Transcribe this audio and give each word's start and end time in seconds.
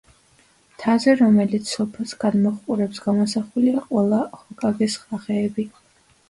მთაზე, 0.75 1.11
რომელიც 1.17 1.73
სოფელს 1.73 2.13
გადმოჰყურებს 2.23 3.03
გამოსახულია 3.09 3.85
ყველა 3.91 4.23
ჰოკაგეს 4.41 4.97
სახეები. 5.05 5.69